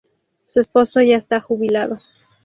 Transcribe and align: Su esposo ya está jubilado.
Su 0.47 0.59
esposo 0.61 0.99
ya 1.03 1.15
está 1.15 1.39
jubilado. 1.41 1.99